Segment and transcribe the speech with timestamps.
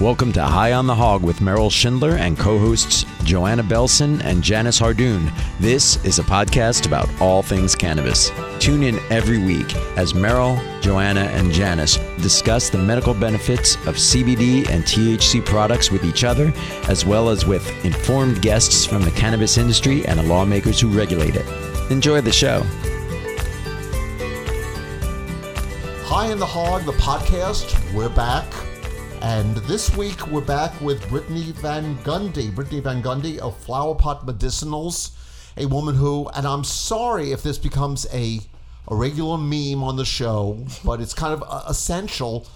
[0.00, 4.42] Welcome to High on the Hog with Merrill Shindler and co hosts Joanna Belson and
[4.42, 5.30] Janice Hardoon.
[5.58, 8.30] This is a podcast about all things cannabis.
[8.60, 14.66] Tune in every week as Merrill, Joanna, and Janice discuss the medical benefits of CBD
[14.70, 16.50] and THC products with each other,
[16.88, 21.36] as well as with informed guests from the cannabis industry and the lawmakers who regulate
[21.36, 21.46] it.
[21.90, 22.62] Enjoy the show.
[26.06, 27.76] High on the Hog, the podcast.
[27.92, 28.50] We're back.
[29.22, 32.54] And this week we're back with Brittany Van Gundy.
[32.54, 35.10] Brittany Van Gundy of Flower Pot Medicinals,
[35.58, 38.40] a woman who, and I'm sorry if this becomes a,
[38.88, 42.46] a regular meme on the show, but it's kind of uh, essential,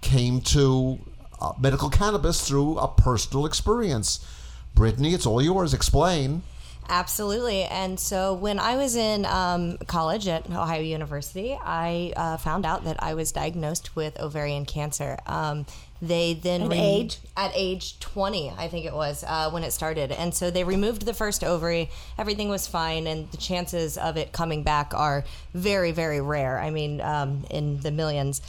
[0.00, 0.98] came to
[1.42, 4.26] uh, medical cannabis through a personal experience.
[4.74, 5.74] Brittany, it's all yours.
[5.74, 6.42] Explain.
[6.90, 7.64] Absolutely.
[7.64, 12.84] And so when I was in um, college at Ohio University, I uh, found out
[12.84, 15.18] that I was diagnosed with ovarian cancer.
[15.26, 15.66] Um,
[16.00, 17.18] they then At rem- age?
[17.36, 21.06] at age 20 i think it was uh, when it started and so they removed
[21.06, 25.92] the first ovary everything was fine and the chances of it coming back are very
[25.92, 28.40] very rare i mean um, in the millions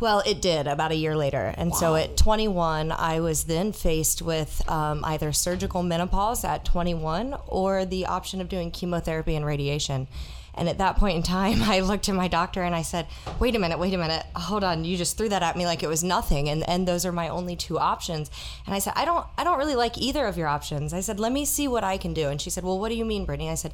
[0.00, 1.52] well, it did about a year later.
[1.56, 7.36] And so at 21, I was then faced with um, either surgical menopause at 21
[7.48, 10.06] or the option of doing chemotherapy and radiation.
[10.58, 13.06] And at that point in time, I looked at my doctor and I said,
[13.38, 14.24] "Wait a minute, wait a minute.
[14.34, 14.84] Hold on.
[14.84, 17.28] You just threw that at me like it was nothing and and those are my
[17.28, 18.30] only two options."
[18.66, 21.20] And I said, "I don't I don't really like either of your options." I said,
[21.20, 23.24] "Let me see what I can do." And she said, "Well, what do you mean,
[23.24, 23.72] Brittany?" I said,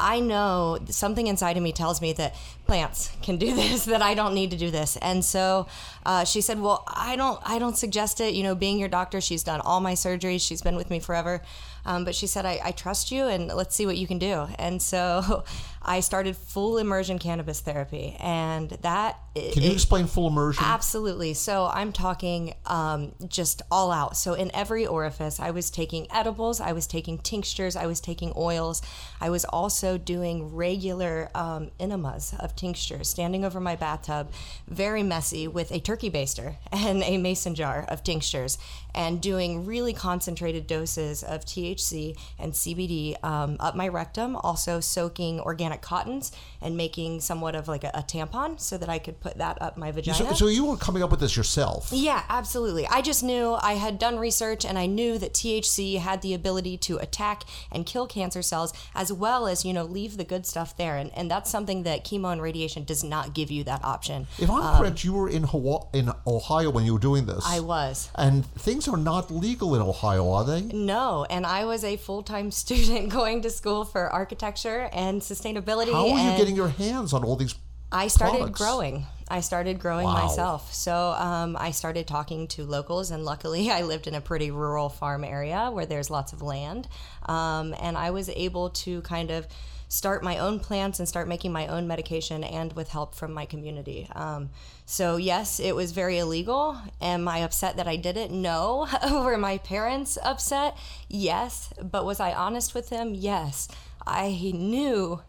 [0.00, 2.34] I know something inside of me tells me that
[2.66, 4.96] plants can do this, that I don't need to do this.
[4.96, 5.66] And so
[6.04, 8.34] uh, she said, "Well, I don't, I don't suggest it.
[8.34, 10.46] You know, being your doctor, she's done all my surgeries.
[10.46, 11.42] She's been with me forever.
[11.84, 14.48] Um, but she said, I, I trust you, and let's see what you can do."
[14.58, 15.44] And so
[15.82, 20.62] I started full immersion cannabis therapy, and that Can you it- explain full immersion?
[20.62, 21.32] Absolutely.
[21.32, 24.16] So I'm talking um, just all out.
[24.16, 28.32] So in every orifice, I was taking edibles, I was taking tinctures, I was taking
[28.36, 28.82] oils.
[29.22, 34.30] I was also doing regular um, enemas of tinctures, standing over my bathtub,
[34.68, 38.58] very messy, with a turkey baster and a mason jar of tinctures,
[38.94, 44.36] and doing really concentrated doses of THC and CBD um, up my rectum.
[44.36, 48.98] Also soaking organic cottons and making somewhat of like a, a tampon so that I
[48.98, 50.18] could put that up my vagina.
[50.18, 51.90] so, so you were coming up with this yourself.
[51.92, 52.86] Yeah, absolutely.
[52.86, 56.76] I just knew I had done research and I knew that THC had the ability
[56.78, 60.76] to attack and kill cancer cells as well as, you know, leave the good stuff
[60.76, 60.96] there.
[60.96, 64.26] And, and that's something that chemo and radiation does not give you that option.
[64.38, 67.44] If I'm correct, you were in Hawaii, in Ohio when you were doing this.
[67.46, 68.10] Um, I was.
[68.14, 70.62] And things are not legal in Ohio, are they?
[70.62, 75.59] No, and I was a full time student going to school for architecture and sustainability.
[75.92, 77.54] How are you getting your hands on all these?
[77.92, 78.58] I started products?
[78.60, 79.06] growing.
[79.28, 80.26] I started growing Wow.
[80.26, 80.72] myself.
[80.72, 84.88] So um, I started talking to locals, and luckily, I lived in a pretty rural
[84.88, 86.88] farm area where there's lots of land.
[87.26, 89.46] Um, and I was able to kind of
[89.88, 93.44] start my own plants and start making my own medication and with help from my
[93.44, 94.08] community.
[94.14, 94.50] Um,
[94.86, 96.80] so, yes, it was very illegal.
[97.00, 98.30] Am I upset that I did it?
[98.30, 98.86] No.
[99.10, 100.76] Were my parents upset?
[101.08, 101.72] Yes.
[101.82, 103.14] But was I honest with them?
[103.16, 103.66] Yes.
[104.06, 105.22] I knew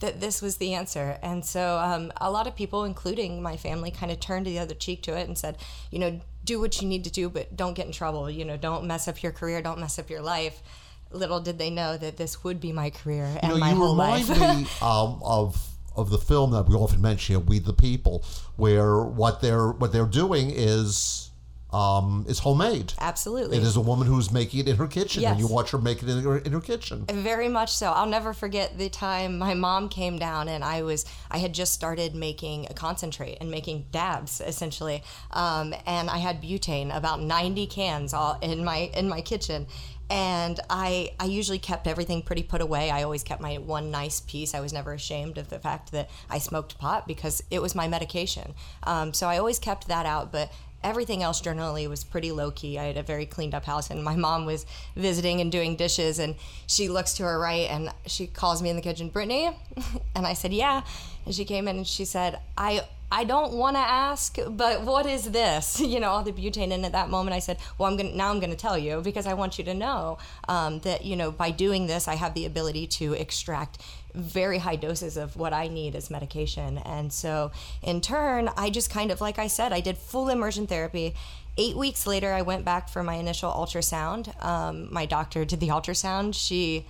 [0.00, 1.18] that this was the answer.
[1.22, 4.74] And so um, a lot of people, including my family, kind of turned the other
[4.74, 5.58] cheek to it and said,
[5.90, 8.30] you know, do what you need to do, but don't get in trouble.
[8.30, 10.62] You know, don't mess up your career, don't mess up your life.
[11.10, 13.76] Little did they know that this would be my career and You know, my you
[13.76, 14.58] whole remind life.
[14.58, 15.64] me um, of
[15.96, 18.24] of the film that we often mention, here, "We the People,"
[18.56, 21.27] where what they're what they're doing is
[21.72, 22.94] um, is homemade.
[22.98, 23.58] Absolutely.
[23.58, 26.02] It is a woman who's making it in her kitchen, and you watch her make
[26.02, 27.04] it in her, in her kitchen.
[27.10, 27.90] Very much so.
[27.92, 31.72] I'll never forget the time my mom came down and I was I had just
[31.72, 35.02] started making a concentrate and making dabs essentially,
[35.32, 39.66] um, and I had butane about ninety cans all in my in my kitchen.
[40.10, 42.90] And I, I usually kept everything pretty put away.
[42.90, 44.54] I always kept my one nice piece.
[44.54, 47.88] I was never ashamed of the fact that I smoked pot because it was my
[47.88, 48.54] medication.
[48.84, 50.32] Um, so I always kept that out.
[50.32, 50.50] But
[50.82, 52.78] everything else generally was pretty low key.
[52.78, 54.66] I had a very cleaned up house, and my mom was
[54.96, 56.36] visiting and doing dishes, and
[56.66, 59.50] she looks to her right and she calls me in the kitchen, Brittany,
[60.14, 60.82] and I said, yeah,
[61.24, 62.82] and she came in and she said, I.
[63.10, 65.80] I don't want to ask, but what is this?
[65.88, 66.74] You know, all the butane.
[66.74, 68.30] And at that moment, I said, "Well, I'm gonna now.
[68.30, 71.50] I'm gonna tell you because I want you to know um, that you know by
[71.50, 73.80] doing this, I have the ability to extract
[74.14, 76.78] very high doses of what I need as medication.
[76.78, 77.50] And so,
[77.82, 81.14] in turn, I just kind of, like I said, I did full immersion therapy.
[81.56, 84.42] Eight weeks later, I went back for my initial ultrasound.
[84.44, 86.34] Um, my doctor did the ultrasound.
[86.34, 86.86] She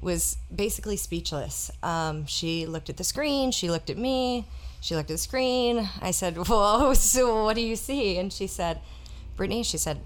[0.00, 1.70] was basically speechless.
[1.82, 4.46] Um, she looked at the screen, she looked at me,
[4.80, 5.88] she looked at the screen.
[6.00, 8.18] I said, Whoa, so what do you see?
[8.18, 8.80] And she said,
[9.36, 10.00] Brittany, she said,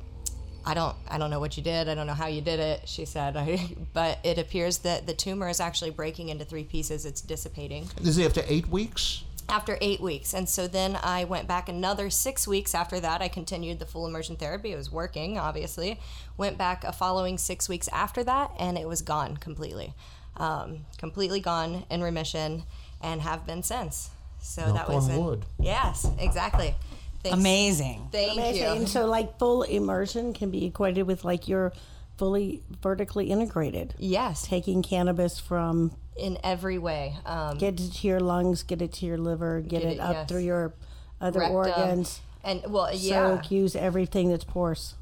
[0.65, 1.89] I don't I don't know what you did.
[1.89, 2.89] I don't know how you did it.
[2.89, 3.37] She said,
[3.93, 7.05] but it appears that the tumor is actually breaking into three pieces.
[7.05, 9.25] It's dissipating Is it after eight weeks?
[9.49, 10.33] after eight weeks.
[10.33, 13.21] And so then I went back another six weeks after that.
[13.21, 14.73] I continued the full immersion therapy.
[14.73, 16.01] It was working, obviously.
[16.37, 19.95] Went back a following six weeks after that, and it was gone completely.
[20.39, 22.65] Um, completely gone in remission,
[23.03, 24.11] and have been since.
[24.41, 25.43] So Knock that was in-.
[25.59, 26.75] Yes, exactly.
[27.23, 27.39] Thanks.
[27.39, 28.09] Amazing.
[28.11, 28.63] Thank Amazing.
[28.63, 28.69] you.
[28.69, 31.73] And so, like, full immersion can be equated with like you're
[32.17, 37.15] fully vertically integrated, Yes, taking cannabis from in every way.
[37.25, 40.01] Um, get it to your lungs, get it to your liver, get, Get it, it,
[40.01, 40.29] up yes.
[40.29, 40.75] through your
[41.21, 41.57] other rectum.
[41.57, 42.21] organs.
[42.45, 43.37] And well, yeah.
[43.37, 44.95] Soak, use everything that's porous.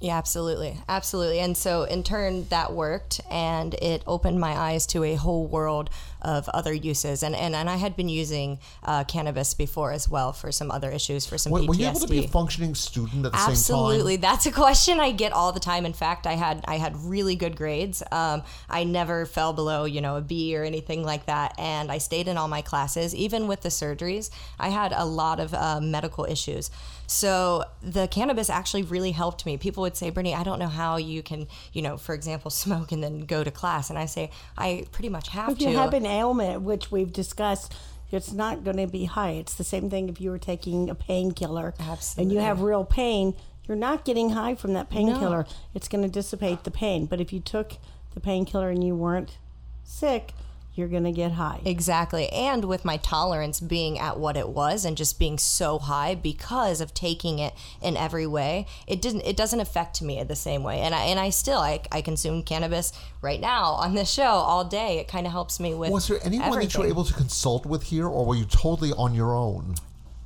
[0.00, 0.76] Yeah, absolutely.
[0.88, 1.40] Absolutely.
[1.40, 5.90] And so, in turn, that worked and it opened my eyes to a whole world
[6.22, 7.22] of other uses.
[7.22, 10.90] And, and, and I had been using uh, cannabis before as well for some other
[10.90, 11.68] issues, for some Were, PTSD.
[11.68, 13.52] were you able to be a functioning student at the same time?
[13.52, 15.86] Absolutely, that's a question I get all the time.
[15.86, 18.02] In fact, I had I had really good grades.
[18.10, 21.98] Um, I never fell below you know a B or anything like that, and I
[21.98, 24.30] stayed in all my classes, even with the surgeries.
[24.58, 26.70] I had a lot of uh, medical issues,
[27.06, 29.56] so the cannabis actually really helped me.
[29.56, 32.92] People would say, "Brittany, I don't know how you can you know, for example, smoke
[32.92, 35.76] and then go to class," and I say, "I pretty much have If to." you
[35.76, 37.74] have an ailment, which we've discussed,
[38.10, 39.32] it's not going to be high.
[39.32, 41.74] It's the same thing if you were taking a painkiller
[42.16, 43.34] and you have real pain.
[43.66, 45.46] You're not getting high from that painkiller.
[45.74, 47.04] It's going to dissipate the pain.
[47.04, 47.74] But if you took
[48.14, 49.36] the painkiller and you weren't
[49.84, 50.32] sick,
[50.78, 51.60] you're going to get high.
[51.64, 52.28] Exactly.
[52.28, 56.80] And with my tolerance being at what it was and just being so high because
[56.80, 57.52] of taking it
[57.82, 60.78] in every way, it didn't it doesn't affect me the same way.
[60.80, 64.64] And I and I still I, I consume cannabis right now on this show all
[64.64, 64.98] day.
[64.98, 67.66] It kind of helps me with Was there anyone that you were able to consult
[67.66, 69.74] with here, or were you totally on your own?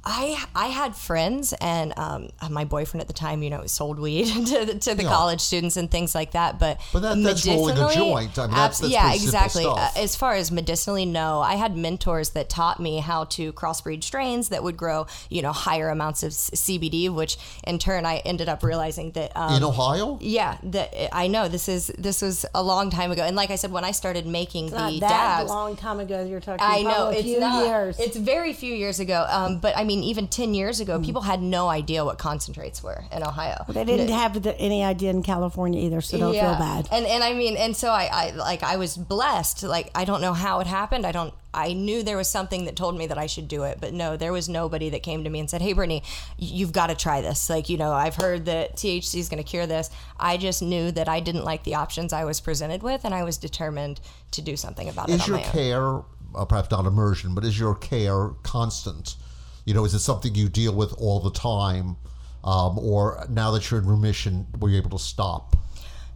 [0.05, 4.27] I I had friends and um, my boyfriend at the time, you know, sold weed
[4.47, 5.09] to the, to the Yeah.
[5.09, 6.59] college students and things like that.
[6.59, 8.39] But But that- that's rolling a medicinally- joint.
[8.39, 9.63] I mean, that's- that's yeah, exactly.
[9.63, 9.79] stuff.
[9.79, 11.41] Uh, as far as medicinally, no.
[11.41, 15.53] I had mentors that taught me how to crossbreed strains that would grow, you know,
[15.53, 19.63] higher amounts of c- CBD, which in turn I ended up realizing that um, In
[19.63, 20.19] Ohio?
[20.21, 23.23] yeah, that I know this is this was a long time ago.
[23.23, 25.09] And like I said, when I started making the Not that
[25.39, 26.25] dabs, long time ago.
[26.25, 26.59] You're talking.
[26.61, 27.67] I know a it's few not.
[27.67, 28.01] years.
[28.01, 29.27] It's very few years ago.
[29.29, 31.05] Um, but I mean, even ten years ago, Hmm.
[31.05, 33.65] people had no idea what concentrates were in Ohio.
[33.69, 36.89] they didn't have the, any idea in California either, so don't feel bad.
[36.93, 39.65] And and I mean, and so I, I like I was blessed.
[39.65, 41.05] Like I don't know how it happened.
[41.05, 41.35] I don't.
[41.55, 44.17] I knew there was something that told me that I should do it, but no,
[44.17, 46.03] there was nobody that came to me and said, "Hey, Brittany,
[46.39, 49.49] you've got to try this." Like you know, I've heard that THC is going to
[49.49, 49.91] cure this.
[50.19, 53.23] I just knew that I didn't like the options I was presented with, and I
[53.25, 54.01] was determined
[54.31, 55.99] to do something about it Is your my care,
[56.35, 59.17] uh, perhaps not immersion, but is your care constant?
[59.65, 61.97] You know, is it something you deal with all the time?
[62.45, 65.57] Um, or now that you're in remission, were you able to stop?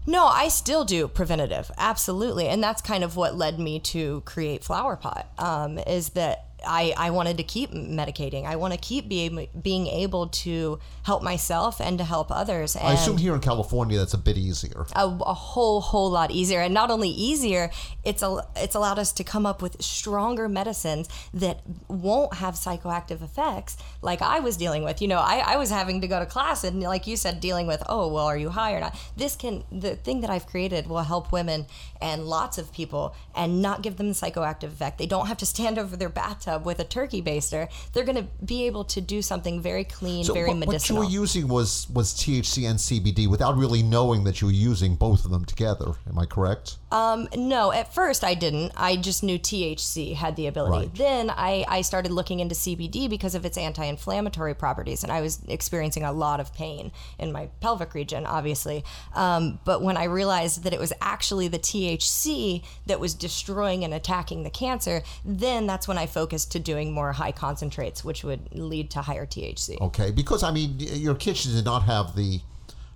[0.08, 4.62] No, I still do preventative, absolutely, and that's kind of what led me to create
[4.62, 5.28] Flower Pot.
[5.38, 8.44] Um, is that I, I wanted to keep medicating.
[8.46, 12.76] I want to keep being being able to help myself and to help others.
[12.76, 14.86] And I assume here in California that's a bit easier.
[14.94, 17.70] a, a whole whole lot easier and not only easier
[18.04, 23.22] it's a, it's allowed us to come up with stronger medicines that won't have psychoactive
[23.22, 26.26] effects like i was dealing with you know I, I was having to go to
[26.26, 29.36] class and like you said dealing with oh well are you high or not this
[29.36, 31.66] can the thing that i've created will help women
[32.00, 35.46] and lots of people and not give them the psychoactive effect they don't have to
[35.46, 39.22] stand over their bathtub with a turkey baster they're going to be able to do
[39.22, 43.28] something very clean So very what, what you were using was was THC and CBD
[43.28, 45.92] without really knowing that you were using both of them together.
[46.08, 46.78] Am I correct?
[46.92, 48.72] Um, no, at first I didn't.
[48.76, 50.86] I just knew THC had the ability.
[50.86, 50.94] Right.
[50.94, 55.20] Then I, I started looking into CBD because of its anti inflammatory properties, and I
[55.20, 58.84] was experiencing a lot of pain in my pelvic region, obviously.
[59.14, 63.92] Um, but when I realized that it was actually the THC that was destroying and
[63.92, 68.52] attacking the cancer, then that's when I focused to doing more high concentrates, which would
[68.52, 69.80] lead to higher THC.
[69.80, 72.40] Okay, because I mean, your kitchen did not have the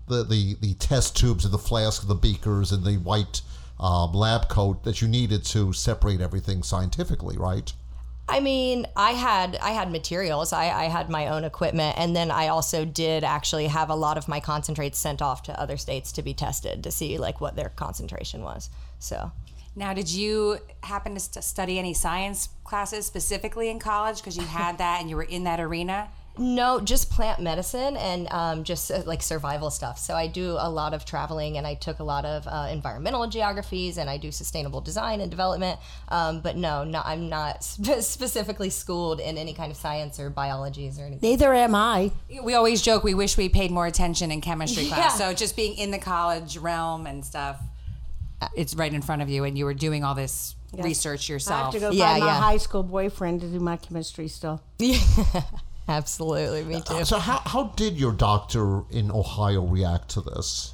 [0.08, 3.40] the the, the test tubes and the flasks, the beakers, and the white
[3.78, 7.72] um, lab coat that you needed to separate everything scientifically, right?
[8.28, 10.52] I mean, I had I had materials.
[10.52, 14.16] I, I had my own equipment, and then I also did actually have a lot
[14.16, 17.56] of my concentrates sent off to other states to be tested to see like what
[17.56, 18.70] their concentration was.
[19.00, 19.32] So
[19.76, 24.44] Now, did you happen to st- study any science classes specifically in college because you
[24.44, 26.08] had that and you were in that arena?
[26.38, 29.98] No, just plant medicine and um, just uh, like survival stuff.
[29.98, 33.26] So I do a lot of traveling and I took a lot of uh, environmental
[33.26, 35.80] geographies and I do sustainable design and development.
[36.08, 40.30] Um, but no, no, I'm not spe- specifically schooled in any kind of science or
[40.30, 41.28] biologies or anything.
[41.28, 42.12] Neither am I.
[42.42, 45.20] We always joke we wish we paid more attention in chemistry class.
[45.20, 45.28] Yeah.
[45.28, 47.60] So just being in the college realm and stuff,
[48.40, 51.22] Uh, it's right in front of you, and you were doing all this research I
[51.24, 51.74] have yourself.
[51.74, 52.40] to go Yeah, find my yeah.
[52.40, 54.62] high school boyfriend to do my chemistry still.
[55.88, 57.04] Absolutely, me too.
[57.04, 60.72] So how, how did your doctor in Ohio react to this?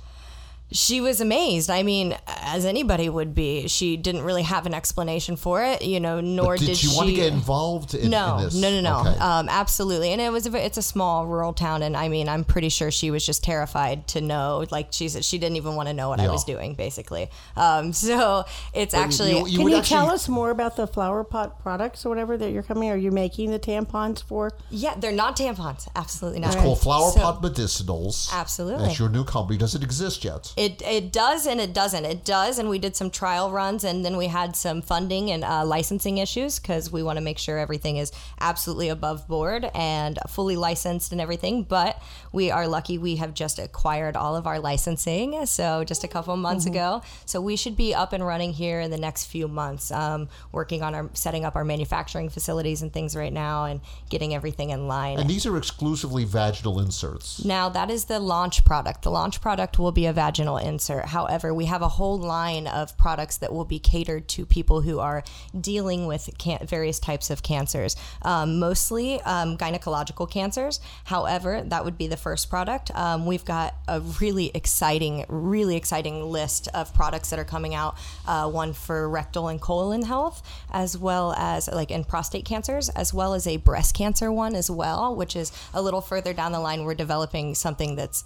[0.73, 1.70] She was amazed.
[1.70, 3.68] I mean, as anybody would be.
[3.68, 7.08] She didn't really have an explanation for it, you know, nor Did, did, she, want
[7.08, 8.54] to get involved in, no, in this?
[8.54, 9.00] no, no, no.
[9.11, 9.18] Okay.
[9.18, 12.44] Um, absolutely, and it was a, it's a small rural town, and I mean, I'm
[12.44, 14.64] pretty sure she was just terrified to know.
[14.70, 17.30] Like she said, she didn't even want to know what I was doing, basically.
[17.56, 18.44] Um, so
[18.75, 22.04] it's actually you- you Can you actually- tell us more about the flower pot products
[22.04, 22.90] or whatever that you're coming?
[22.90, 24.52] Are you making the tampons for?
[24.70, 25.88] yeah, they're not tampons.
[25.96, 26.54] Absolutely not.
[26.54, 28.32] It's called Flower So- Pot Medicinals.
[28.32, 28.87] Absolutely.
[28.87, 29.58] That's your new company.
[29.58, 30.52] Does it exist yet?
[30.57, 32.07] It it does and it doesn't.
[32.07, 35.45] It does, and we did some trial runs, and then we had some funding and
[35.45, 38.11] uh, licensing issues because we want to make sure everything is
[38.41, 41.63] absolutely above board and fully licensed and everything.
[41.63, 42.01] But
[42.33, 46.33] we are lucky; we have just acquired all of our licensing, so just a couple
[46.33, 47.03] of months ago.
[47.27, 49.91] So we should be up and running here in the next few months.
[49.91, 54.35] Um, working on our setting up our manufacturing facilities and things right now, and getting
[54.35, 55.19] everything in line.
[55.19, 57.45] And these are exclusively vaginal inserts.
[57.45, 59.03] Now, that is the launch product.
[59.03, 61.07] The launch product will be a vaginal insert.
[61.07, 65.00] However, we have a whole line of products that will be catered to people who
[65.00, 65.25] are
[65.61, 70.79] dealing with can- various types of cancers, um, mostly um, gynecological cancers.
[71.07, 72.93] However, that would be the first product.
[72.95, 77.97] Um, we've got a really exciting, really exciting list of products that are coming out.
[78.26, 83.12] Uh, one for rectal and colon health, as well as like in prostate cancers, as
[83.12, 86.61] well as a breast cancer one as well, which is a little further down the
[86.61, 86.85] line.
[86.85, 88.25] We're developing something that's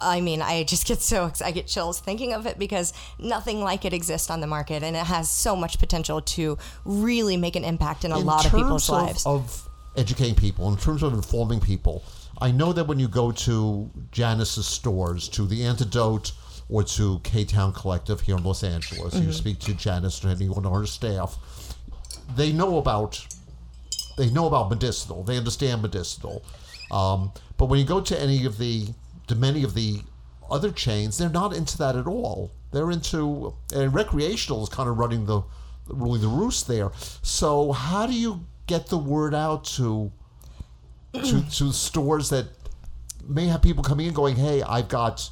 [0.00, 3.84] I mean, I just get so I get chills thinking of it because nothing like
[3.84, 7.64] it exists on the market, and it has so much potential to really make an
[7.64, 9.26] impact in a in lot of people's of, lives.
[9.26, 12.04] of educating people, in terms of informing people,
[12.40, 16.30] I know that when you go to Janice's stores, to the Antidote
[16.68, 19.26] or to K Town Collective here in Los Angeles, Mm-hmm.
[19.26, 21.38] you speak to Janice or anyone on her staff,
[22.36, 23.26] they know about
[24.16, 25.22] they know about medicinal.
[25.24, 26.44] They understand medicinal.
[26.90, 28.88] Um, but when you go to any of the
[29.28, 30.02] to many of the
[30.50, 32.50] other chains, they're not into that at all.
[32.72, 35.42] They're into and recreational is kind of running the
[35.86, 36.90] ruling the roost there.
[37.22, 40.12] So how do you get the word out to
[41.14, 42.46] to to stores that
[43.26, 45.30] may have people coming in going, "Hey, I've got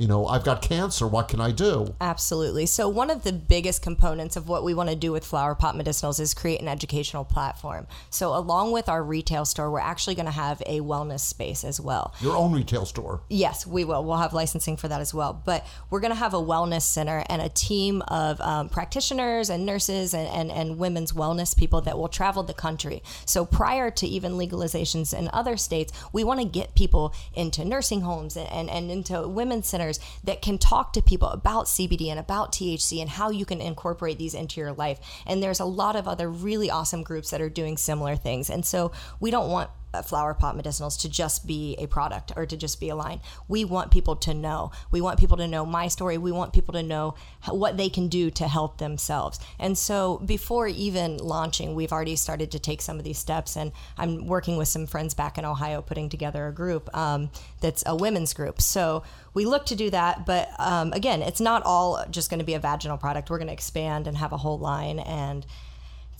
[0.00, 1.06] you know, I've got cancer.
[1.06, 2.64] What can I do?" Absolutely.
[2.64, 5.76] So, one of the biggest components of what we want to do with Flower Pot
[5.76, 7.86] Medicinals is create an educational platform.
[8.08, 11.78] So, along with our retail store, we're actually going to have a wellness space as
[11.78, 12.14] well.
[12.20, 13.20] Your own retail store.
[13.28, 14.02] Yes, we will.
[14.04, 15.40] We'll have licensing for that as well.
[15.44, 19.66] But we're going to have a wellness center and a team of um, practitioners and
[19.66, 23.02] nurses and, and, and women's wellness people that will travel the country.
[23.26, 28.00] So prior to even legalizations in other states, we want to get people into nursing
[28.00, 29.89] homes and, and, and into women's centers
[30.24, 34.18] that can talk to people about CBD and about THC and how you can incorporate
[34.18, 35.00] these into your life.
[35.26, 38.50] And there's a lot of other really awesome groups that are doing similar things.
[38.50, 39.70] And so we don't want
[40.04, 43.20] flower pot medicinals to just be a product or to just be a line.
[43.48, 44.70] We want people to know.
[44.90, 46.18] We want people to know my story.
[46.18, 47.14] We want people to know
[47.48, 49.40] what they can do to help themselves.
[49.58, 53.56] And so before even launching, we've already started to take some of these steps.
[53.56, 57.30] And I'm working with some friends back in Ohio putting together a group um,
[57.60, 58.60] that's a women's group.
[58.60, 59.02] So
[59.34, 60.26] we look to do that.
[60.26, 63.30] But um, again, it's not all just going to be a vaginal product.
[63.30, 65.44] We're going to expand and have a whole line and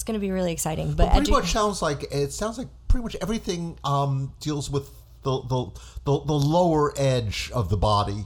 [0.00, 0.95] it's going to be really exciting.
[0.95, 4.88] But, pretty edu- much sounds like it sounds like pretty much everything um, deals with
[5.25, 5.71] the, the
[6.04, 8.25] the the lower edge of the body,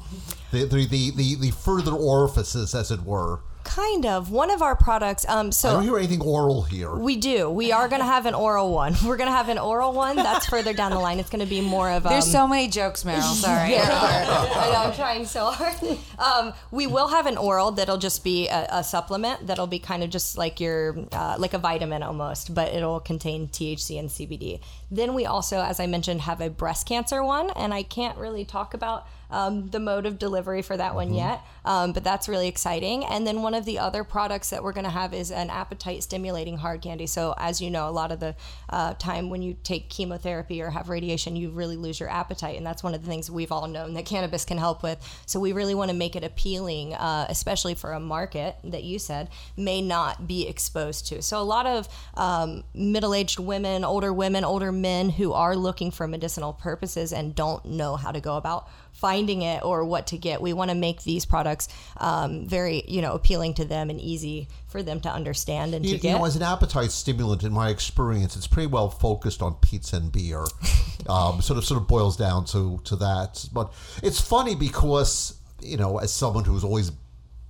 [0.52, 3.40] the the, the the the further orifices, as it were.
[3.64, 5.26] Kind of one of our products.
[5.28, 6.94] Um, so I don't hear anything oral here.
[6.94, 7.48] We do.
[7.50, 8.94] We are going to have an oral one.
[9.04, 10.16] We're going to have an oral one.
[10.16, 11.18] That's further down the line.
[11.18, 12.06] It's going to be more of.
[12.06, 13.22] Um, There's so many jokes, Merrill.
[13.22, 13.76] Sorry.
[13.76, 15.98] I know, I'm trying so hard.
[16.18, 20.02] Um, we will have an oral that'll just be a, a supplement that'll be kind
[20.04, 24.60] of just like your, uh, like a vitamin almost, but it'll contain THC and CBD.
[24.94, 28.44] Then we also, as I mentioned, have a breast cancer one, and I can't really
[28.44, 32.46] talk about um, the mode of delivery for that one yet, um, but that's really
[32.46, 33.04] exciting.
[33.04, 35.48] And then one one of the other products that we're going to have is an
[35.48, 37.06] appetite stimulating hard candy.
[37.06, 38.34] So, as you know, a lot of the
[38.68, 42.56] uh, time when you take chemotherapy or have radiation, you really lose your appetite.
[42.56, 44.98] And that's one of the things we've all known that cannabis can help with.
[45.26, 48.98] So, we really want to make it appealing, uh, especially for a market that you
[48.98, 51.22] said may not be exposed to.
[51.22, 55.90] So, a lot of um, middle aged women, older women, older men who are looking
[55.90, 60.18] for medicinal purposes and don't know how to go about finding it or what to
[60.18, 60.40] get.
[60.40, 64.48] We want to make these products um, very, you know, appealing to them and easy
[64.68, 66.18] for them to understand and You, to you get.
[66.18, 70.12] know, as an appetite stimulant, in my experience, it's pretty well focused on pizza and
[70.12, 70.44] beer.
[71.08, 73.46] um, sort of, sort of boils down to to that.
[73.52, 73.72] But
[74.02, 76.92] it's funny because you know, as someone who's always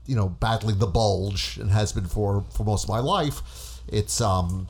[0.06, 3.42] you know battling the bulge and has been for for most of my life,
[3.88, 4.68] it's um,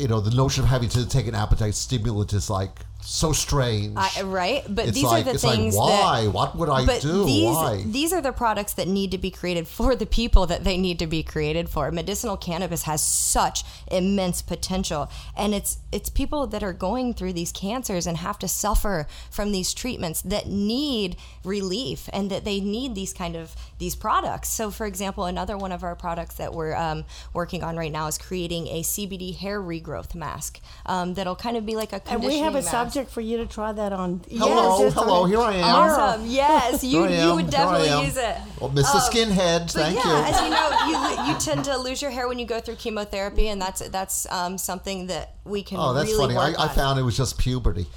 [0.00, 3.94] you know, the notion of having to take an appetite stimulant is like so strange.
[3.96, 6.24] I, right, but it's these like, are the it's things like why?
[6.24, 6.30] that.
[6.30, 7.24] what would I But do?
[7.24, 7.82] these why?
[7.86, 10.98] these are the products that need to be created for the people that they need
[11.00, 11.90] to be created for.
[11.90, 17.52] Medicinal cannabis has such immense potential, and it's it's people that are going through these
[17.52, 22.94] cancers and have to suffer from these treatments that need relief and that they need
[22.94, 24.48] these kind of these products.
[24.48, 28.06] So, for example, another one of our products that we're um, working on right now
[28.06, 32.22] is creating a CBD hair regrowth mask um, that'll kind of be like a And
[32.22, 32.70] we have a mask.
[32.90, 34.20] Subject for you to try that on.
[34.28, 35.64] Hello, Just hello, here I am.
[35.64, 36.26] Awesome.
[36.26, 38.36] Yes, you, you would definitely use it.
[38.60, 38.94] Well, Mr.
[38.94, 40.34] Um, Skinhead, thank yeah, you.
[40.34, 43.48] as you know, you you tend to lose your hair when you go through chemotherapy,
[43.48, 46.56] and that's that's um, something that we can Oh, that's really funny.
[46.56, 47.86] I, I found it was just puberty.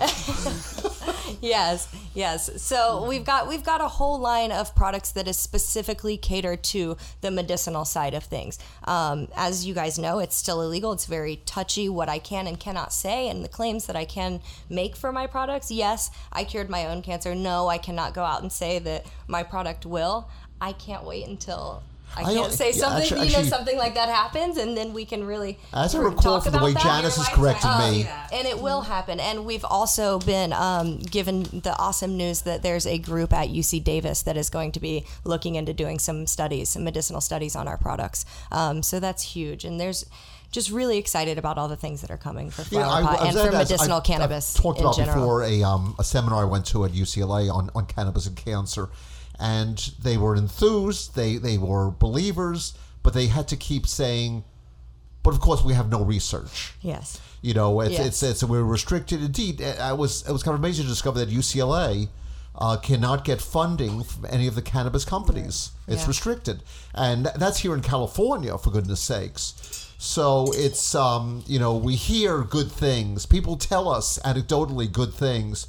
[1.41, 2.62] yes, yes.
[2.62, 6.97] So we've got we've got a whole line of products that is specifically catered to
[7.21, 8.59] the medicinal side of things.
[8.85, 10.93] Um, as you guys know, it's still illegal.
[10.93, 14.41] It's very touchy what I can and cannot say, and the claims that I can
[14.69, 15.72] make for my products.
[15.72, 17.34] Yes, I cured my own cancer.
[17.36, 20.30] No, I cannot go out and say that my product will.
[20.62, 21.84] I can't wait until.
[22.16, 24.58] I I can't don't- say yeah, something, actually- you know, actually- something like that happens,
[24.58, 26.84] and then we can really As I recall from the way that.
[26.84, 28.08] Janice has Your corrected wife's me.
[28.32, 29.20] And it will happen.
[29.20, 33.80] And we've also been um, given the awesome news that there's a group at UC
[33.84, 37.68] Davis that is going to be looking into doing some studies, some medicinal studies on
[37.68, 38.25] our products.
[38.52, 39.66] Um, so that's huge.
[39.66, 40.06] And there's
[40.53, 43.27] just really excited about all the things that are coming for Yeah, flower pot I-
[43.27, 45.15] and for medicinal I've- cannabis I've talked about general.
[45.19, 48.89] before a um, a seminar I went to at UCLA on, on cannabis and cancer,
[49.39, 51.15] and they were enthused.
[51.15, 54.43] They they were believers, but they had to keep saying,
[55.24, 57.19] "But of course, we have no research." Yes.
[57.41, 58.05] You know, it's Yes.
[58.07, 59.22] it's, it's we're restricted.
[59.22, 62.07] Indeed, I was it was kind of amazing to discover that UCLA
[62.55, 65.72] uh, cannot get funding from any of the cannabis companies.
[65.88, 66.07] It's Yeah.
[66.07, 66.62] restricted,
[66.93, 69.56] and that's here in California, for goodness sakes.
[70.04, 73.26] So it's um, you know we hear good things.
[73.26, 75.66] People tell us anecdotally good things,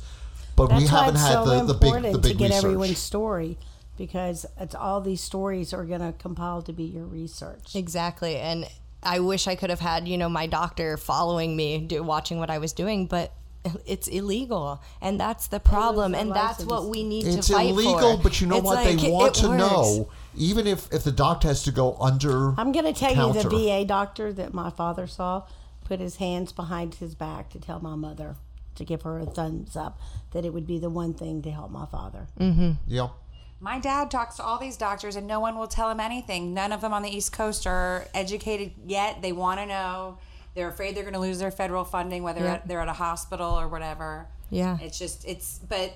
[0.57, 2.65] but That's we haven't had so the, the big the big to get research.
[2.65, 3.59] everyone's story
[3.97, 7.77] because it's all these stories are going to compile to be your research.
[7.77, 8.37] Exactly.
[8.37, 8.67] And
[9.05, 12.51] I wish I could have had, you know, my doctor following me, do, watching what
[12.51, 13.33] I was doing, but
[13.87, 14.83] it's illegal.
[15.01, 16.11] And that's the problem.
[16.11, 18.23] their And that's what we need It's to fight for illegal, for.
[18.25, 18.85] but you know It's what?
[18.85, 19.61] like, they want to works.
[19.61, 22.55] know, even if, if the doctor has to go under.
[22.59, 25.45] I'm going to tell you the VA doctor that my father saw
[25.85, 28.37] put his hands behind his back to tell my mother
[28.75, 30.01] to give her a thumbs up
[30.33, 32.27] that it would be the one thing to help my father.
[32.41, 32.73] Mm-hmm.
[32.87, 33.09] Yeah.
[33.61, 36.53] My dad talks to all these doctors and no one will tell him anything.
[36.55, 39.23] None of them on the East Coast are educated yet.
[39.23, 40.19] They want to know.
[40.55, 42.61] They're afraid they're going to lose their federal funding, whether Yeah.
[42.67, 44.27] they're at a hospital or whatever.
[44.51, 44.79] Yeah.
[44.81, 45.95] It's just, it's, but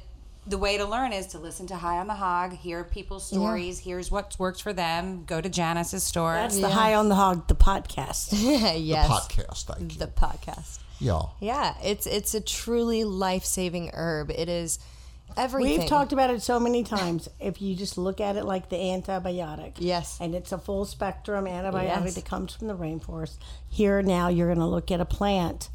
[0.48, 3.78] the way to learn is to listen to High on the Hog, hear people's stories,
[3.80, 6.34] here's what's worked for them, go to Janice's store.
[6.34, 8.28] That's the High on the Hog, the podcast.
[8.32, 9.08] yes.
[9.08, 9.98] The podcast, thank you.
[9.98, 10.78] The podcast.
[10.98, 11.22] Yeah.
[11.40, 14.30] Yeah, it's it's a truly life saving herb.
[14.30, 14.78] It is
[15.36, 15.80] everything.
[15.80, 17.28] We've talked about it so many times.
[17.38, 20.18] If you just look at it like the antibiotic, Yes.
[20.20, 22.14] and it's a full spectrum antibiotic Yes.
[22.14, 23.36] that comes from the rainforest.
[23.68, 25.68] Here now, you're going to look at a plant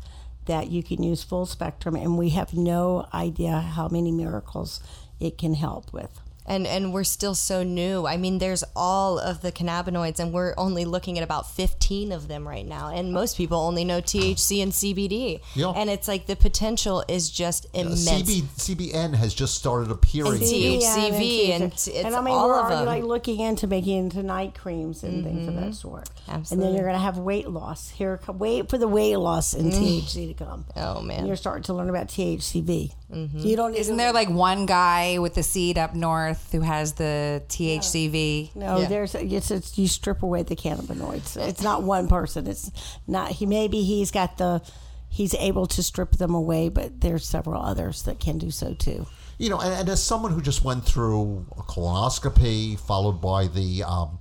[0.46, 4.82] that you can use full spectrum, and we have no idea how many miracles
[5.20, 6.23] it can help with.
[6.46, 8.06] And and we're still so new.
[8.06, 12.28] I mean, there's all of the cannabinoids, and we're only looking at about 15 of
[12.28, 12.90] them right now.
[12.90, 15.42] And most people only know THC and CBD.
[15.56, 15.70] Yeah.
[15.70, 18.04] And it's like the potential is just immense.
[18.04, 20.34] CB, CBN has just started appearing.
[20.34, 21.88] And THCV and THC.
[21.88, 22.86] it's and I mean all we're of already them.
[22.86, 25.72] like looking into making into night creams and things of that mm-hmm.
[25.72, 26.10] sort.
[26.28, 26.52] Absolutely.
[26.52, 27.90] And then you're going to have weight loss.
[27.90, 30.02] Here, wait for the weight loss and mm.
[30.02, 30.66] THC to come.
[30.76, 31.20] Oh, man.
[31.20, 32.94] And you're starting to learn about THCV.
[33.12, 33.40] Mm-hmm.
[33.40, 37.44] You don't Isn't there like one guy with the seed up north who has the
[37.50, 38.56] THCV?
[38.56, 38.88] No, Yeah.
[38.88, 41.38] there's it's, it's you strip away the cannabinoids.
[41.38, 42.48] It's not one person.
[42.48, 42.72] It's
[43.08, 43.46] not he.
[43.46, 44.62] Maybe he's got the
[45.10, 49.06] he's able to strip them away, but there's several others that can do so too.
[49.38, 53.84] You know, and, and as someone who just went through a colonoscopy, followed by the,
[53.84, 54.20] um,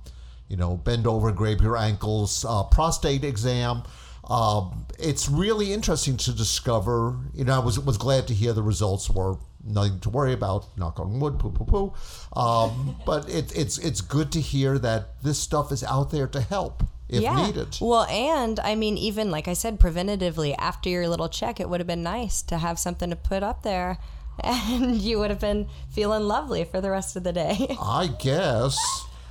[0.49, 3.83] you know, bend over, grab your ankles, uh, prostate exam.
[4.25, 7.17] Um, it's really interesting to discover.
[7.33, 10.77] You know, I was was glad to hear the results were nothing to worry about.
[10.77, 11.93] Knock on wood, poo poo poo.
[12.39, 16.41] Um, but it, it's it's good to hear that this stuff is out there to
[16.41, 17.77] help if needed.
[17.81, 21.79] Well, and I mean, even like I said, preventatively, after your little check, it would
[21.79, 23.97] have been nice to have something to put up there.
[24.43, 27.77] And you would have been feeling lovely for the rest of the day.
[27.79, 28.75] I guess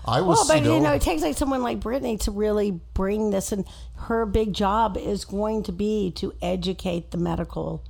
[0.04, 0.36] I was.
[0.38, 3.30] Well, but you know, you know, it takes like someone like Brittany to really bring
[3.30, 3.64] this, and
[3.96, 7.84] her big job is going to be to educate the medical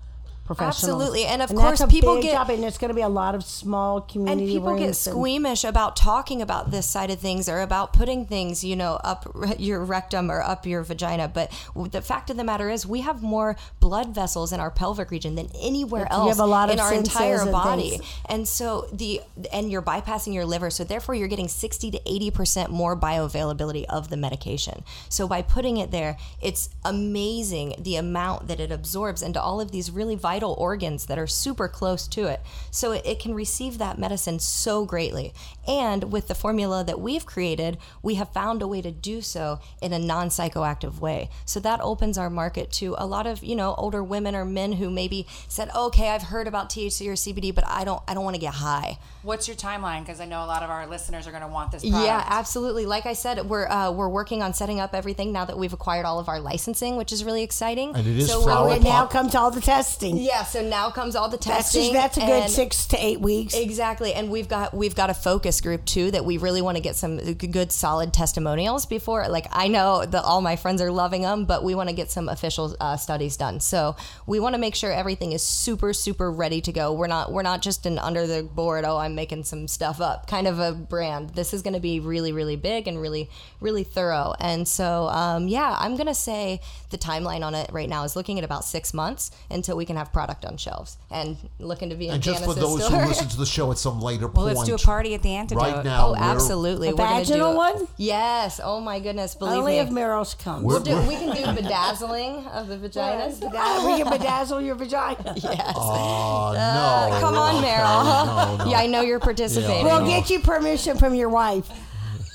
[0.54, 1.00] professionals.
[1.00, 1.24] Absolutely.
[1.26, 3.44] And of that's course, people get- job, and it's going to be a lot of
[3.44, 4.44] small community.
[4.44, 7.92] and people get rooms and- squeamish about talking about this side of things or about
[7.92, 9.26] putting things you know up
[9.58, 11.50] your rectum or up your vagina but
[11.90, 15.34] the fact of the matter is we have more blood vessels in our pelvic region
[15.34, 18.04] than anywhere You else have a lot in our entire and body things.
[18.26, 19.20] and so the
[19.52, 23.84] and you're bypassing your liver so therefore you're getting 60 to 80 percent more bioavailability
[23.88, 29.22] of the medication so by putting it there it's amazing the amount that it absorbs
[29.22, 33.04] into all of these really vital organs that are super close to it so it,
[33.06, 35.32] it can receive that medicine so greatly
[35.68, 39.60] and with the formula that we've created we have found a way to do so
[39.80, 43.74] in a non-psychoactive way so that opens our market to a lot of you know
[43.76, 47.64] older women or men who maybe said okay i've heard about thc or cbd but
[47.66, 50.00] i don't i don't want to get high What's your timeline?
[50.00, 52.04] Because I know a lot of our listeners are going to want this product.
[52.04, 52.86] yeah, absolutely.
[52.86, 56.04] Like I said, we're uh, we're working on setting up everything now that we've acquired
[56.04, 57.94] all of our licensing, which is really exciting.
[57.94, 60.16] And it is so flower we're- now pot- comes all the testing.
[60.16, 61.92] Yeah, so now comes all the that's testing.
[61.92, 63.54] just, that's a good six to eight weeks.
[63.54, 66.82] Exactly, and we've got we've got a focus group too that we really want to
[66.82, 69.28] get some good solid testimonials before.
[69.28, 72.10] Like I know that all my friends are loving them, but we want to get
[72.10, 73.60] some official uh, studies done.
[73.60, 76.92] So we want to make sure everything is super super ready to go.
[76.92, 78.84] We're not we're not just an under the board.
[78.84, 81.30] Oh, I'm making some stuff up kind of a brand.
[81.30, 83.28] This is going to be really really big and really
[83.60, 84.34] really thorough.
[84.40, 88.38] And so um, yeah, I'm gonna say the timeline on it right now is looking
[88.38, 92.08] at about six months until we can have product on shelves and looking to be
[92.08, 93.00] in and just for Janice's those store.
[93.00, 95.22] who listen to the show at some later Well, point, let's do a party at
[95.22, 95.62] the antidote.
[95.62, 96.08] right now.
[96.08, 96.88] Oh, we're- absolutely.
[96.88, 97.88] A We're gonna vaginal do, one?
[97.96, 98.60] Yes.
[98.62, 99.34] Oh my goodness.
[99.34, 99.78] Believe Only me.
[99.78, 100.64] if Merrill's comes.
[100.64, 103.40] we'll do, we can do bedazzling of the vaginas.
[103.40, 105.34] That- we can bedazzle your vagina.
[105.42, 105.72] Yes.
[105.76, 107.20] Oh, Uh, no.
[107.20, 108.04] come on, Okay, Merrill.
[108.04, 108.64] no, no.
[108.70, 109.84] Yeah, I know you're participating.
[109.84, 111.68] We'll get you permission from your wife.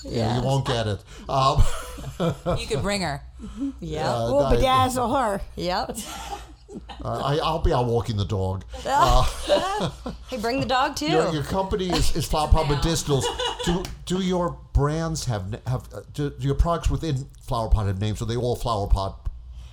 [0.04, 1.04] Yeah, you won't get it.
[1.30, 1.62] Um,
[2.58, 3.22] You could bring her.
[3.82, 4.06] Yep.
[4.06, 5.42] uh, We'll I- bedazzle her.
[5.56, 5.98] Yep.
[7.04, 8.66] I, I'll be out walking the dog.
[10.30, 11.08] Hey, bring the dog too.
[11.08, 13.24] Your, your company is, is Flower Pot Medicinals.
[13.64, 18.02] Do do your brands have have uh, do, do your products within Flower Pot have
[18.02, 18.22] names?
[18.22, 19.27] Are they all Flower Pot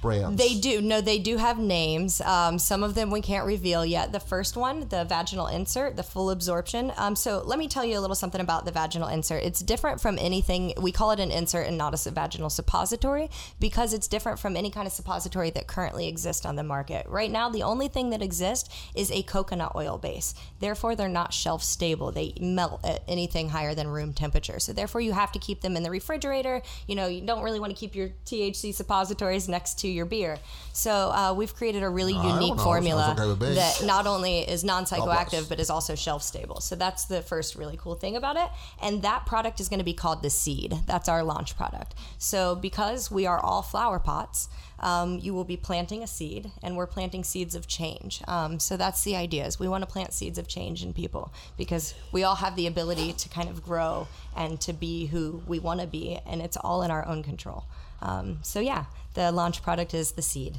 [0.04, 0.36] brands?
[0.36, 0.80] They do.
[0.80, 2.20] No, they do have names.
[2.20, 4.12] Um, some of them we can't reveal yet.
[4.12, 6.92] The first one, the vaginal insert, the full absorption.
[6.96, 9.42] Um, so let me tell you a little something about the vaginal insert.
[9.42, 10.74] It's different from anything.
[10.80, 14.70] We call it an insert and not a vaginal suppository because it's different from any
[14.70, 17.06] kind of suppository that currently exists on the market.
[17.08, 20.34] Right now, the only thing that exists is a coconut oil base.
[20.60, 22.12] Therefore, they're not shelf stable.
[22.12, 24.60] They melt at anything higher than room temperature.
[24.60, 26.62] So therefore, you have to keep them in the refrigerator.
[26.86, 30.38] You know, you don't really want to keep your THC suppositories next to your beer.
[30.72, 35.48] So uh, we've created a really don't unique formula okay that not only is non-psychoactive
[35.48, 36.60] but is also shelf stable.
[36.60, 38.48] So that's the first really cool thing about it.
[38.82, 40.74] And that product is going to be called the Seed.
[40.86, 41.94] That's our launch product.
[42.18, 44.48] So because we are all flower pots,
[44.80, 48.20] um, you will be planting a seed, and we're planting seeds of change.
[48.28, 51.32] Um, so that's the idea: is we want to plant seeds of change in people
[51.56, 55.58] because we all have the ability to kind of grow and to be who we
[55.58, 57.64] want to be, and it's all in our own control.
[58.04, 60.58] Um, so yeah, the launch product is the seed.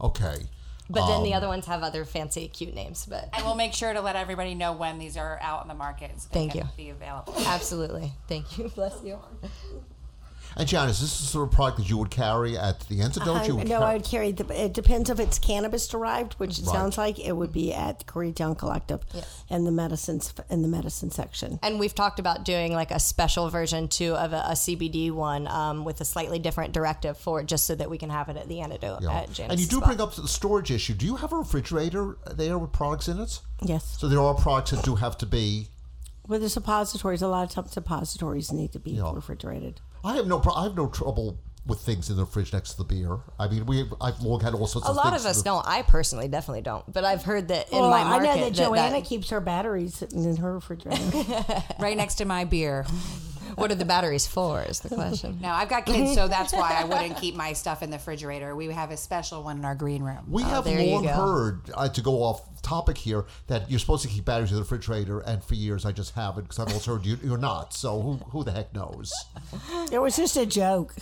[0.00, 0.36] okay.
[0.90, 3.06] But then the Um, other ones have other fancy, cute names.
[3.06, 5.74] But And we'll make sure to let everybody know when these are out in the
[5.74, 6.10] market.
[6.20, 6.68] So they Thank can you.
[6.76, 7.32] Be available.
[7.46, 8.68] absolutely, thank you.
[8.74, 9.18] Bless you.
[10.56, 13.36] And Janice, this is the sort of product that you would carry at the antidote.
[13.38, 14.46] I, you no, car- I would carry the.
[14.64, 16.72] It depends if it's cannabis derived, which it Right.
[16.72, 19.00] sounds like it would be at the Koreatown Collective
[19.50, 21.58] in the medicines in the medicine section.
[21.62, 25.48] And we've talked about doing like a special version too of a, a CBD one
[25.48, 28.36] um, with a slightly different directive for it, just so that we can have it
[28.36, 29.12] at the antidote Yeah.
[29.12, 29.52] at Janus.
[29.52, 30.94] and you do bring up the storage issue.
[30.94, 33.40] Do you have a refrigerator there with products in it?
[33.60, 35.68] Yes, So there are products that do have to be.
[36.28, 39.10] well, the suppositories, a lot of times suppositories need to be Yeah.
[39.12, 39.80] refrigerated.
[40.04, 40.38] I have no.
[40.40, 43.18] Pro- I have no trouble with things in the fridge next to the beer.
[43.38, 43.84] I mean, we.
[44.00, 44.96] I've long had all sorts a of.
[44.96, 45.66] lot things of us in the- don't.
[45.66, 46.90] I personally definitely don't.
[46.92, 49.94] But I've heard that in well, my I know that Joanna that- keeps her batteries
[49.94, 51.00] sitting in her refrigerator.
[51.80, 52.84] right next to my beer.
[53.56, 54.62] what are the batteries for?
[54.62, 55.38] Is the question.
[55.40, 58.54] No, I've got kids, so that's why I wouldn't keep my stuff in the refrigerator.
[58.54, 60.24] We have a special one in our green room.
[60.28, 64.02] We have there you long heard uh, to go off topic here that you're supposed
[64.02, 66.96] to keep batteries in the refrigerator, and for years I just haven't because I've also
[66.96, 67.74] heard you, you're not.
[67.74, 69.12] So who, who the heck knows?
[69.92, 70.94] It was just a joke.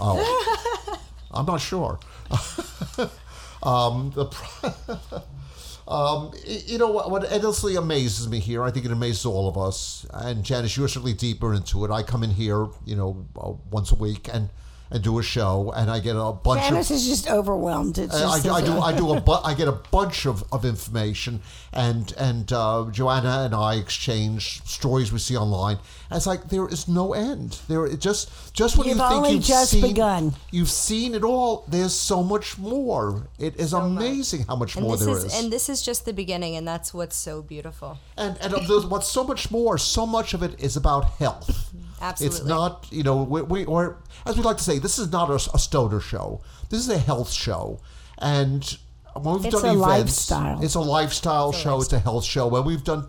[0.00, 1.98] Oh, I'm not sure.
[3.62, 5.22] um, the.
[5.88, 9.56] Um, you know what, what endlessly amazes me here, I think it amazes all of
[9.56, 10.04] us.
[10.12, 11.90] And Janice, you're certainly deeper into it.
[11.92, 14.50] I come in here, you know, uh, once a week and
[14.90, 16.96] and do a show, and I get a bunch Janice of.
[16.96, 17.98] is just overwhelmed.
[17.98, 18.78] It's I, just I, I do.
[18.78, 19.20] I do a.
[19.20, 21.40] Bu- I get a bunch of, of information,
[21.72, 25.78] and and uh, Joanna and I exchange stories we see online.
[26.08, 27.58] And it's like there is no end.
[27.68, 30.34] There it just just when You've you think only you've just seen, begun.
[30.52, 31.64] You've seen it all.
[31.66, 33.26] There's so much more.
[33.38, 35.42] It is amazing how much And more this there is, is.
[35.42, 37.98] and this is just the beginning, and that's what's so beautiful.
[38.16, 38.52] And and
[38.88, 39.78] what's so much more.
[39.78, 41.72] So much of it is about health.
[42.00, 42.38] Absolutely.
[42.38, 45.30] It's not, you know, we, we or as we like to say, this is not
[45.30, 46.40] a, a stoner show.
[46.68, 47.80] This is a health show,
[48.18, 48.78] and
[49.14, 50.62] when we've It's done a events, lifestyle.
[50.62, 51.80] it's a lifestyle show.
[51.80, 52.48] It's a health show.
[52.48, 53.06] When we've done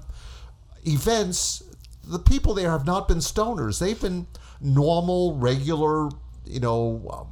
[0.86, 1.64] events,
[2.04, 3.80] the people there have not been stoners.
[3.80, 4.28] They've been
[4.62, 6.10] normal, regular,
[6.46, 7.24] you know, uh,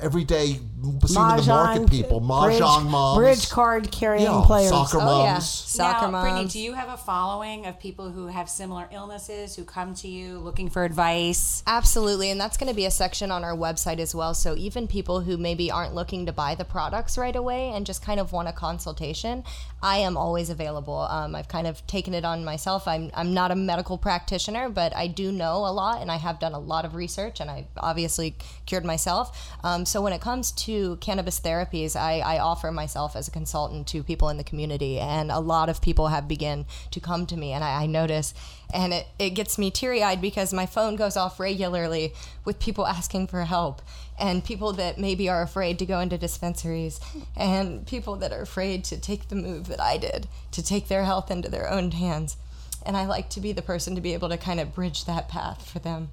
[0.00, 4.68] everyday seen in the market Mahjong, people, bridge, mahjong moms, bridge card carrying yeah, players.
[4.70, 5.48] soccer Oh yeah, moms.
[5.48, 6.52] soccer now, Brittany, moms.
[6.52, 10.38] do you have a following of people who have similar illnesses who come to you
[10.38, 11.62] looking for advice?
[11.66, 14.34] Absolutely, and that's going to be a section on our website as well.
[14.34, 18.02] So even people who maybe aren't looking to buy the products right away and just
[18.02, 19.44] kind of want a consultation,
[19.82, 20.98] I am always available.
[20.98, 22.86] Um, I've kind of taken it on myself.
[22.86, 26.38] I'm I'm not a medical practitioner, but I do know a lot, and I have
[26.38, 29.37] done a lot of research, and I've obviously cured myself.
[29.64, 33.86] Um, so when it comes to cannabis therapies, I, I offer myself as a consultant
[33.88, 37.36] to people in the community, and a lot of people have begun to come to
[37.36, 38.34] me, and I, I notice
[38.72, 42.12] and it, it gets me teary eyed because my phone goes off regularly
[42.44, 43.80] with people asking for help
[44.18, 47.00] and people that maybe are afraid to go into dispensaries
[47.36, 51.04] and people that are afraid to take the move that I did to take their
[51.04, 52.36] health into their own hands.
[52.84, 55.28] And I like to be the person to be able to kind of bridge that
[55.28, 56.10] path for them.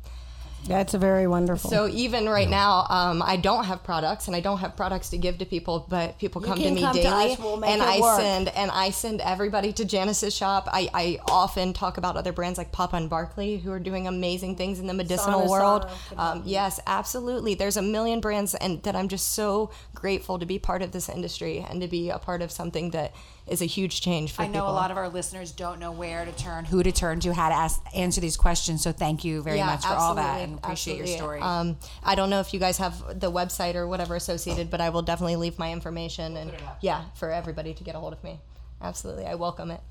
[0.67, 1.69] That's a very wonderful.
[1.69, 5.17] So even right now, um, I don't have products, and I don't have products to
[5.17, 5.85] give to people.
[5.87, 8.19] But people come to me come to daily, us, we'll make and it I work.
[8.19, 10.67] send and I send everybody to Janice's shop.
[10.71, 14.55] I, I often talk about other brands like Papa and Barkley who are doing amazing
[14.55, 15.89] things in the medicinal Sana world.
[16.09, 17.53] Sana Um, yes, absolutely.
[17.53, 21.09] There's a million brands, and that I'm just so grateful to be part of this
[21.09, 23.13] industry and to be a part of something that
[23.47, 24.45] is a huge change for people.
[24.45, 24.73] I know people.
[24.73, 27.49] a lot of our listeners don't know where to turn, who to turn to, how
[27.49, 28.81] to ask, answer these questions.
[28.81, 31.41] So thank you very much for all that and appreciate your story.
[31.41, 34.89] Um, I don't know if you guys have the website or whatever associated, but I
[34.89, 38.39] will definitely leave my information and yeah, for everybody to get a hold of me.
[38.81, 39.81] Absolutely, I welcome it.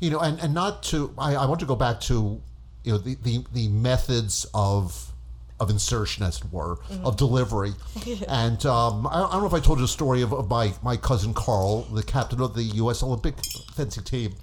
[0.00, 2.40] you know, and, and not to, I, I want to go back to,
[2.84, 5.12] you know, the, the, the methods of
[5.58, 7.72] of insertion, as it were, of delivery.
[8.28, 10.72] and um, I, I don't know if I told you the story of, of my,
[10.82, 13.02] my cousin Carl, the captain of the U.S.
[13.02, 13.34] Olympic
[13.74, 14.34] fencing team,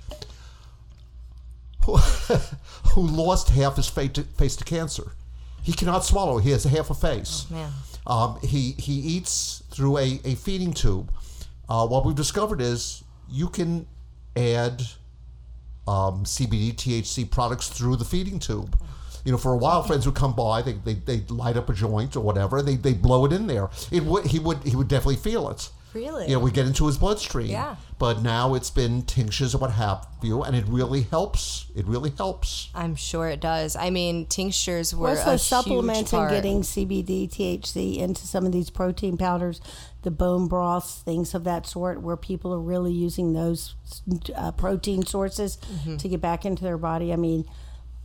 [1.85, 1.97] who,
[2.91, 5.13] who lost half his face to, face to cancer.
[5.61, 6.39] He cannot swallow.
[6.39, 7.45] He has half a face.
[7.49, 7.71] man.
[8.05, 11.09] Um, he he eats through a, a feeding tube.
[11.69, 13.87] Uh, what we've discovered is you can
[14.35, 14.81] add
[15.87, 18.77] um, CBD, THC products through the feeding tube.
[19.25, 21.73] You know, for a while, friends would come by, they they they light up a
[21.73, 23.69] joint or whatever, they they blow it in there.
[23.91, 25.69] It would he would he would definitely feel it.
[25.93, 26.25] Really?
[26.27, 27.47] You know, we get into his bloodstream.
[27.51, 27.75] Yeah.
[27.99, 31.67] But now it's been tinctures or what have you, and it really helps.
[31.75, 32.69] It really helps.
[32.73, 33.75] I'm sure it does.
[33.75, 36.31] I mean, tinctures were also a supplements huge and part.
[36.31, 39.61] getting CBD, THC into some of these protein powders,
[40.01, 43.75] the bone broths, things of that sort, where people are really using those
[44.35, 45.97] uh, protein sources Mm-hmm.
[45.97, 47.13] to get back into their body.
[47.13, 47.45] I mean,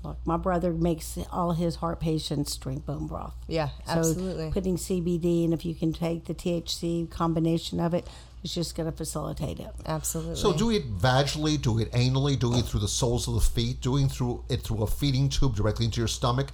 [0.02, 3.34] look, my brother makes all his heart patients drink bone broth.
[3.46, 4.50] Yeah, So absolutely.
[4.50, 8.06] putting CBD and if you can take the THC combination of it,
[8.44, 9.70] it's just going to facilitate it.
[9.84, 10.36] Absolutely.
[10.36, 13.80] So do it vaginally, do it anally, do it through the soles of the feet,
[13.80, 16.48] doing through it through a feeding tube directly into your stomach.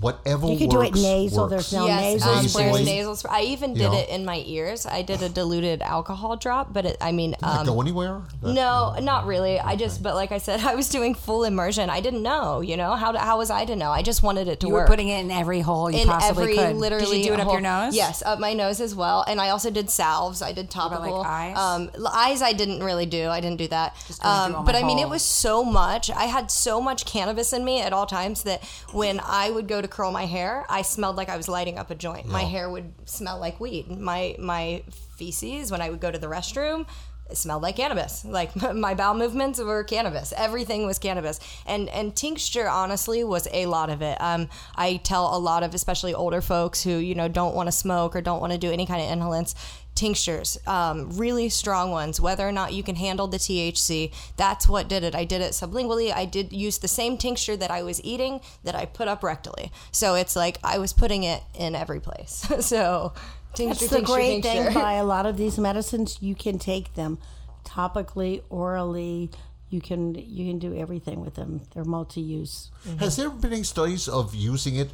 [0.00, 1.42] Whatever You could do it works, nasal.
[1.48, 1.50] works.
[1.50, 2.64] There's no yes, nasal um, spray.
[2.72, 3.30] there's nasal spray.
[3.34, 3.98] I even did Yeah.
[3.98, 4.86] it in my ears.
[4.86, 8.22] I did a diluted alcohol drop, but it, I mean, Does that um, go anywhere?
[8.42, 9.60] That- No, not really.
[9.60, 11.90] I just, but like I said, I was doing full immersion.
[11.90, 13.90] I didn't know, you know, how, how was I to know?
[13.90, 14.70] I just wanted it to work.
[14.70, 14.88] you work.
[14.88, 16.76] were putting it in every hole you in possibly every could.
[16.76, 17.94] literally Did you do it up whole- your nose?
[17.94, 19.24] Yes, up my nose as well.
[19.28, 20.40] And I also did salves.
[20.40, 21.22] I did about, like, topical.
[21.22, 21.56] eyes?
[21.58, 23.28] Um, eyes I didn't really do.
[23.28, 23.96] I didn't do that.
[24.06, 26.10] Just going through all Um, but my I mean, it was so much.
[26.10, 29.82] I had so much cannabis in me at all times that when I would go
[29.82, 32.26] to curl my hair, I smelled like I was lighting up a joint.
[32.26, 33.90] My hair would smell like weed.
[33.90, 34.82] My my
[35.16, 36.86] feces when I would go to the restroom.
[37.30, 38.24] It smelled like cannabis.
[38.24, 40.32] Like my bowel movements were cannabis.
[40.36, 44.20] Everything was cannabis, and and tincture honestly was a lot of it.
[44.20, 47.72] Um, I tell a lot of especially older folks who you know don't want to
[47.72, 49.54] smoke or don't want to do any kind of inhalants.
[49.94, 54.12] Tinctures, um, really strong ones, whether or not you can handle the THC.
[54.36, 55.14] That's what did it.
[55.14, 56.12] I did it sublingually.
[56.14, 59.70] I did use the same tincture that I was eating that I put up rectally.
[59.92, 62.46] So it's like I was putting it in every place.
[62.60, 63.12] so
[63.54, 64.64] tincture, That's the tincture, great tincture.
[64.72, 66.18] thing by a lot of these medicines.
[66.20, 67.18] You can take them
[67.64, 69.30] topically, orally.
[69.68, 71.60] You can you can do everything with them.
[71.74, 72.70] They're multi-use.
[72.98, 74.90] Has there been any studies of using it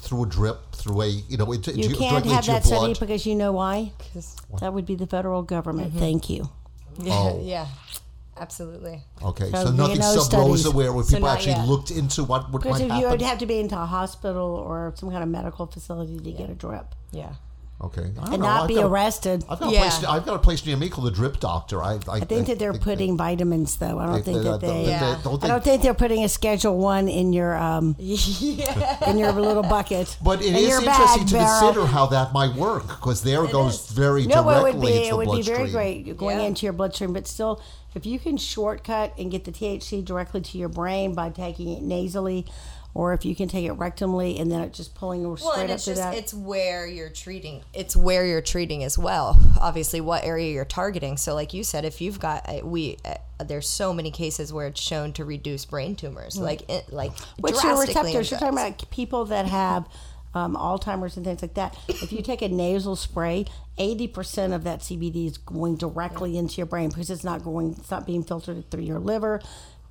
[0.00, 2.64] through a drip, through a you know, into, You into, can't directly have into that
[2.64, 3.92] study because you know why?
[3.98, 5.90] Because that would be the federal government.
[5.90, 5.98] Mm-hmm.
[5.98, 6.48] Thank you.
[6.98, 7.40] Yeah, Oh.
[7.42, 7.66] yeah,
[8.36, 9.02] absolutely.
[9.22, 11.68] Okay, So so, nothing know sub rosa where, where So people not actually yet.
[11.68, 14.46] looked into what would Because might if you would have to be into a hospital
[14.56, 17.34] or some kind of medical facility to get a drip Yeah.
[17.82, 19.44] Okay, I don't and know, not I've be got arrested.
[19.48, 19.80] I've got, a Yeah.
[19.80, 21.82] place, I've got a place near me called the Drip Doctor.
[21.82, 23.98] I, I, I think that they're putting vitamins, though.
[23.98, 24.84] I don't they- think they- that they- they.
[24.84, 25.18] they- Yeah.
[25.24, 29.62] don't I don't think they're putting a Schedule One in your um in your little
[29.62, 30.16] bucket.
[30.22, 31.60] But it in is your interesting bag to barrel.
[31.72, 34.88] consider how that might work because there it goes very No, directly it would be
[35.06, 36.46] it the would be very great going Yeah.
[36.46, 37.60] into your bloodstream, but still,
[37.94, 41.82] if you can shortcut and get the THC directly to your brain by taking it
[41.82, 42.46] nasally,
[42.94, 45.70] or if you can take it rectally and then it just pulling straight Well, and
[45.70, 46.14] up it's to just that.
[46.14, 47.62] it's where you're treating.
[47.72, 49.38] It's where you're treating as well.
[49.60, 51.16] Obviously, what area you're targeting.
[51.16, 52.96] So, like you said, if you've got uh, we.
[53.04, 57.10] Uh, there's so many cases where it's shown to reduce brain tumors, like it, like
[57.38, 58.30] Which are receptors?
[58.30, 59.88] You're talking about people that have
[60.34, 61.76] um, Alzheimer's and things like that.
[61.88, 63.46] If you take a nasal spray,
[63.78, 67.90] 80% of that CBD is going directly into your brain because it's not going, it's
[67.90, 69.40] not being filtered through your liver.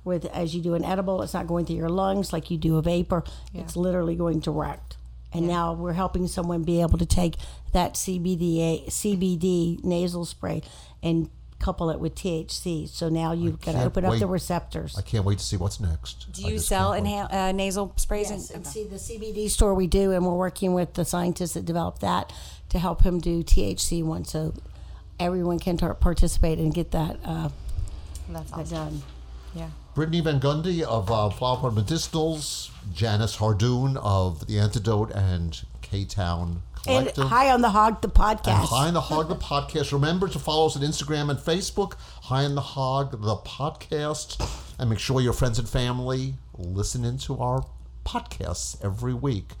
[0.04, 2.78] With as you do an edible, it's not going through your lungs like you do
[2.78, 3.22] a vapor.
[3.54, 4.96] It's literally going direct.
[5.32, 7.36] And now we're helping someone be able to take
[7.72, 10.62] that CBD CBD nasal spray
[11.02, 12.88] and couple it with THC.
[12.88, 14.98] So now you've got to can't open up the receptors.
[14.98, 16.32] I can't wait to see what's next.
[16.32, 18.30] Do you sell can't inhale, uh, nasal sprays?
[18.30, 21.54] Yes, and, and see the CBD store we do, and we're working with the scientists
[21.54, 22.32] that developed that
[22.70, 24.54] to help him do THC one, so
[25.20, 27.50] everyone can tar- participate and get that, uh,
[28.28, 28.76] That's that awesome.
[28.76, 29.02] done.
[29.54, 29.70] Yeah.
[29.94, 36.62] Brittany Van Gundy of uh, Flower Medicinals, Janice Hardoon of The Antidote and K Town
[36.86, 38.46] And High on the Hog, the podcast.
[38.46, 39.92] And High on the Hog, the podcast.
[39.92, 44.40] Remember to follow us on Instagram and Facebook, High on the Hog, the podcast.
[44.78, 47.66] And make sure your friends and family listen into our
[48.06, 49.52] podcasts every week.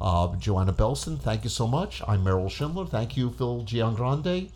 [0.00, 2.02] Uh, Joanna Belson, thank you so much.
[2.06, 2.88] I'm Merrill Shindler.
[2.88, 4.50] Thank you, Phil Giangrande.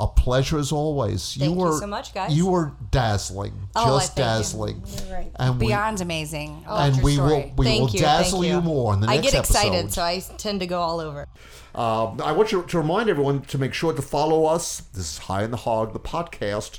[0.00, 1.34] A pleasure as always.
[1.36, 2.34] Thank you were so much, guys.
[2.34, 4.24] You were dazzling, Oh, I just thank you.
[4.24, 4.82] dazzling.
[5.36, 6.64] And we, Beyond amazing.
[6.66, 8.00] I and loved your we will we Thank will you.
[8.00, 8.60] dazzle thank you.
[8.62, 9.38] more in the I next episode.
[9.38, 9.92] I get excited, episode.
[9.92, 11.26] so I tend to go all over.
[11.74, 14.80] Uh, I want you to remind everyone to make sure to follow us.
[14.94, 16.78] This is High on the Hog, the podcast,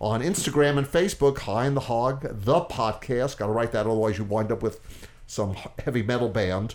[0.00, 1.40] on Instagram and Facebook.
[1.40, 3.36] High on the Hog, the podcast.
[3.36, 4.80] Got to write that, otherwise you wind up with
[5.26, 6.74] some heavy metal band.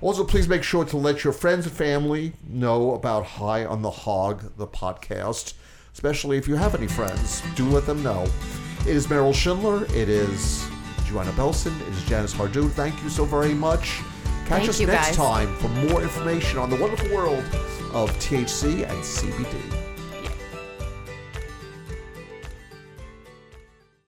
[0.00, 3.90] Also, please make sure to let your friends and family know about High on the
[3.90, 5.54] Hog, the podcast,
[5.92, 7.42] especially if you have any friends.
[7.54, 8.26] Do let them know.
[8.80, 9.84] It is Merrill Shindler.
[9.94, 10.66] It is
[11.06, 11.78] Joanna Belson.
[11.82, 12.70] It is Janice Hardu.
[12.70, 14.00] Thank you so very much.
[14.46, 15.16] Catch Thank us next guys.
[15.16, 17.44] time for more information on the wonderful world
[17.94, 19.83] of THC and CBD.